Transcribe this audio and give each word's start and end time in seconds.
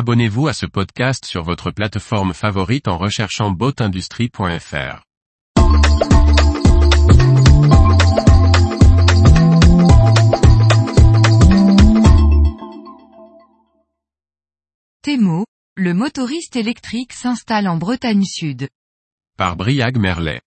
Abonnez-vous 0.00 0.46
à 0.46 0.52
ce 0.52 0.64
podcast 0.64 1.24
sur 1.24 1.42
votre 1.42 1.72
plateforme 1.72 2.32
favorite 2.32 2.86
en 2.86 2.98
recherchant 2.98 3.50
boatindustrie.fr. 3.50 5.02
Temo, 15.02 15.44
le 15.76 15.94
motoriste 15.94 16.54
électrique 16.54 17.12
s'installe 17.12 17.66
en 17.66 17.76
Bretagne 17.76 18.22
Sud. 18.22 18.68
Par 19.36 19.56
Briag 19.56 19.98
Merlet. 19.98 20.40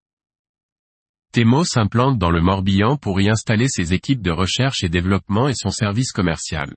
Temo 1.34 1.66
s'implante 1.66 2.18
dans 2.18 2.32
le 2.32 2.40
Morbihan 2.40 2.96
pour 2.96 3.20
y 3.20 3.28
installer 3.28 3.68
ses 3.68 3.92
équipes 3.92 4.22
de 4.22 4.32
recherche 4.32 4.86
et 4.86 4.90
développement 4.90 5.50
et 5.50 5.56
son 5.56 5.72
service 5.72 6.14
commercial. 6.14 6.74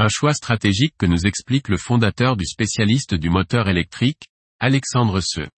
Un 0.00 0.08
choix 0.08 0.32
stratégique 0.32 0.94
que 0.96 1.06
nous 1.06 1.26
explique 1.26 1.66
le 1.66 1.76
fondateur 1.76 2.36
du 2.36 2.46
spécialiste 2.46 3.14
du 3.14 3.30
moteur 3.30 3.68
électrique, 3.68 4.28
Alexandre 4.60 5.20
Seux. 5.20 5.48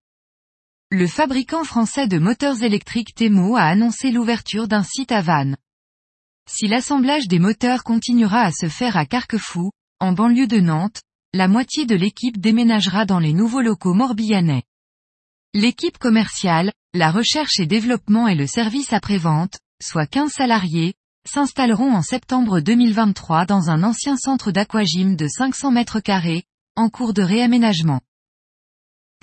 Le 0.90 1.06
fabricant 1.06 1.62
français 1.62 2.08
de 2.08 2.18
moteurs 2.18 2.62
électriques 2.62 3.14
Temo 3.14 3.56
a 3.56 3.64
annoncé 3.64 4.10
l'ouverture 4.10 4.66
d'un 4.66 4.82
site 4.82 5.12
à 5.12 5.20
Vannes. 5.20 5.58
Si 6.50 6.68
l'assemblage 6.68 7.28
des 7.28 7.38
moteurs 7.38 7.84
continuera 7.84 8.40
à 8.40 8.50
se 8.50 8.70
faire 8.70 8.96
à 8.96 9.04
Carquefou, 9.04 9.72
en 9.98 10.12
banlieue 10.12 10.46
de 10.46 10.60
Nantes, 10.60 11.02
la 11.34 11.46
moitié 11.46 11.84
de 11.84 11.94
l'équipe 11.94 12.40
déménagera 12.40 13.04
dans 13.04 13.18
les 13.18 13.34
nouveaux 13.34 13.60
locaux 13.60 13.92
morbihanais. 13.92 14.62
L'équipe 15.52 15.98
commerciale, 15.98 16.72
la 16.94 17.10
recherche 17.10 17.60
et 17.60 17.66
développement 17.66 18.26
et 18.26 18.36
le 18.36 18.46
service 18.46 18.94
après-vente, 18.94 19.58
soit 19.82 20.06
15 20.06 20.30
salariés, 20.30 20.94
s'installeront 21.32 21.92
en 21.92 22.02
septembre 22.02 22.58
2023 22.58 23.46
dans 23.46 23.70
un 23.70 23.84
ancien 23.84 24.16
centre 24.16 24.50
d'aquagym 24.50 25.14
de 25.14 25.28
500 25.28 25.70
mètres 25.70 26.00
carrés, 26.00 26.42
en 26.74 26.88
cours 26.88 27.14
de 27.14 27.22
réaménagement. 27.22 28.00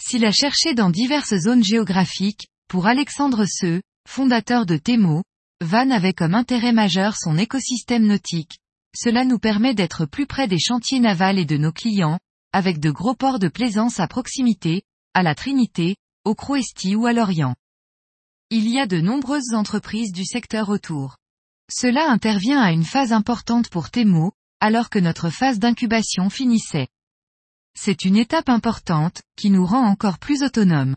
S'il 0.02 0.24
a 0.24 0.32
cherché 0.32 0.73
dans 0.73 0.90
diverses 0.90 1.36
zones 1.36 1.66
géographiques, 1.66 2.48
pour 2.70 2.88
Alexandre 2.88 3.44
Seux, 3.46 3.81
fondateur 4.08 4.66
de 4.66 4.78
Temo, 4.78 5.23
Van 5.59 5.90
avait 5.90 6.14
comme 6.14 6.34
intérêt 6.34 6.72
majeur 6.72 7.18
son 7.18 7.38
écosystème 7.38 8.06
nautique, 8.06 8.59
cela 8.96 9.26
nous 9.26 9.40
permet 9.40 9.74
d'être 9.74 10.06
plus 10.06 10.28
près 10.28 10.48
des 10.48 10.59
chantiers 10.59 11.02
navals 11.02 11.40
et 11.40 11.46
de 11.46 11.58
nos 11.58 11.74
clients, 11.74 12.20
avec 12.53 12.80
de 12.80 12.90
gros 12.90 13.16
ports 13.16 13.40
de 13.40 13.50
plaisance 13.50 14.00
à 14.00 14.08
proximité, 14.08 14.84
à 15.14 15.24
la 15.24 15.36
Trinité, 15.36 15.98
au 16.24 16.36
Croesti 16.36 16.96
ou 16.96 17.06
à 17.06 17.12
Lorient. 17.12 17.56
Il 18.50 18.70
y 18.70 18.80
a 18.80 18.88
de 18.88 19.02
nombreuses 19.02 19.53
entreprises 19.53 20.14
du 20.14 20.24
secteur 20.24 20.70
autour. 20.70 21.18
Cela 21.70 22.10
intervient 22.10 22.62
à 22.62 22.72
une 22.72 22.86
phase 22.86 23.12
importante 23.12 23.70
pour 23.70 23.90
Temo, 23.90 24.32
alors 24.60 24.90
que 24.90 25.00
notre 25.00 25.30
phase 25.30 25.60
d'incubation 25.60 26.30
finissait. 26.30 26.88
C'est 27.78 28.06
une 28.06 28.18
étape 28.18 28.50
importante, 28.50 29.22
qui 29.36 29.50
nous 29.50 29.66
rend 29.66 29.86
encore 29.86 30.18
plus 30.18 30.44
autonomes. 30.44 30.96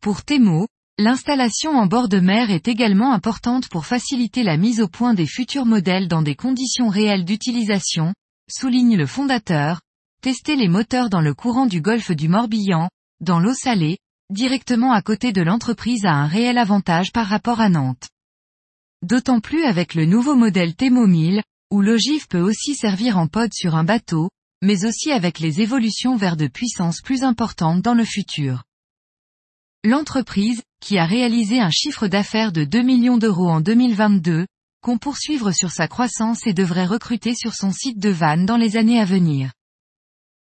Pour 0.00 0.24
Temo, 0.24 0.66
L'installation 0.98 1.70
en 1.78 1.86
bord 1.86 2.08
de 2.08 2.20
mer 2.20 2.50
est 2.50 2.68
également 2.68 3.12
importante 3.14 3.68
pour 3.68 3.86
faciliter 3.86 4.42
la 4.42 4.58
mise 4.58 4.80
au 4.80 4.88
point 4.88 5.14
des 5.14 5.26
futurs 5.26 5.64
modèles 5.64 6.06
dans 6.06 6.20
des 6.20 6.34
conditions 6.34 6.90
réelles 6.90 7.24
d'utilisation, 7.24 8.12
souligne 8.48 8.96
le 8.96 9.06
fondateur, 9.06 9.80
tester 10.20 10.54
les 10.54 10.68
moteurs 10.68 11.08
dans 11.08 11.22
le 11.22 11.32
courant 11.32 11.64
du 11.64 11.80
golfe 11.80 12.10
du 12.10 12.28
Morbihan, 12.28 12.90
dans 13.20 13.40
l'eau 13.40 13.54
salée, 13.54 13.98
directement 14.30 14.92
à 14.92 15.00
côté 15.00 15.32
de 15.32 15.40
l'entreprise 15.40 16.04
a 16.04 16.12
un 16.12 16.26
réel 16.26 16.58
avantage 16.58 17.10
par 17.10 17.26
rapport 17.26 17.60
à 17.60 17.70
Nantes. 17.70 18.08
D'autant 19.02 19.40
plus 19.40 19.64
avec 19.64 19.94
le 19.94 20.06
nouveau 20.06 20.36
modèle 20.36 20.76
Temo 20.76 21.06
1000, 21.06 21.42
où 21.72 21.80
l'ogive 21.80 22.28
peut 22.28 22.40
aussi 22.40 22.76
servir 22.76 23.18
en 23.18 23.26
pod 23.26 23.52
sur 23.52 23.74
un 23.74 23.82
bateau, 23.82 24.30
mais 24.62 24.84
aussi 24.84 25.10
avec 25.10 25.40
les 25.40 25.60
évolutions 25.60 26.16
vers 26.16 26.36
de 26.36 26.46
puissances 26.46 27.00
plus 27.00 27.24
importantes 27.24 27.82
dans 27.82 27.94
le 27.94 28.04
futur. 28.04 28.62
L'entreprise, 29.84 30.62
qui 30.80 30.98
a 30.98 31.04
réalisé 31.04 31.58
un 31.58 31.70
chiffre 31.70 32.06
d'affaires 32.06 32.52
de 32.52 32.62
2 32.62 32.82
millions 32.82 33.18
d'euros 33.18 33.48
en 33.48 33.60
2022, 33.60 34.46
compte 34.82 35.00
poursuivre 35.00 35.50
sur 35.50 35.72
sa 35.72 35.88
croissance 35.88 36.46
et 36.46 36.54
devrait 36.54 36.86
recruter 36.86 37.34
sur 37.34 37.54
son 37.54 37.72
site 37.72 37.98
de 37.98 38.10
Vannes 38.10 38.46
dans 38.46 38.56
les 38.56 38.76
années 38.76 39.00
à 39.00 39.04
venir. 39.04 39.50